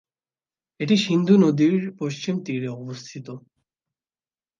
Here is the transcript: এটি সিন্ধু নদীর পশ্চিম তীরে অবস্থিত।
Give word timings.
এটি 0.79 0.95
সিন্ধু 0.97 1.35
নদীর 1.37 1.81
পশ্চিম 1.99 2.35
তীরে 2.45 2.69
অবস্থিত। 2.75 3.27